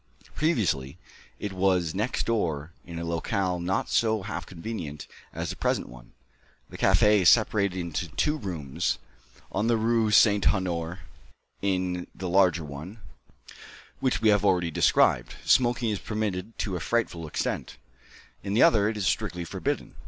[0.33, 0.97] Previously,
[1.37, 6.13] it was next door, in a locale not half so convenient as the present one.
[6.71, 8.97] The café is separated into two rooms
[9.51, 10.43] on the Rue St.
[10.45, 10.97] Honoré;
[11.61, 12.97] in the larger one,
[13.99, 17.77] which we have already described, smoking is permitted to a frightful extent;
[18.41, 19.93] in the other, it is strictly forbidden.